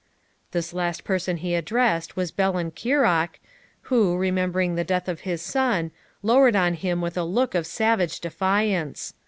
The 0.49 0.67
last 0.73 1.03
person 1.03 1.37
he 1.37 1.53
addressed 1.53 2.15
was 2.15 2.31
Ballenkeiroch, 2.31 3.37
who, 3.81 4.17
remembering 4.17 4.73
the 4.73 4.83
death 4.83 5.07
of 5.07 5.19
his 5.19 5.43
son, 5.43 5.91
loured 6.23 6.55
on 6.55 6.73
him 6.73 7.01
with 7.01 7.17
a 7.19 7.23
look 7.23 7.53
of 7.53 7.67
savage 7.67 8.19
defiance. 8.19 9.13